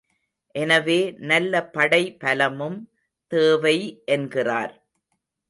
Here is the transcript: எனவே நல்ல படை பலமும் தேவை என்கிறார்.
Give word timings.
எனவே 0.55 0.97
நல்ல 1.21 1.61
படை 1.67 2.01
பலமும் 2.13 2.79
தேவை 3.31 3.77
என்கிறார். 4.05 4.73